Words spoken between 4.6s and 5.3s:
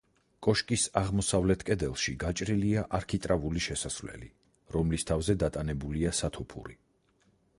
რომლის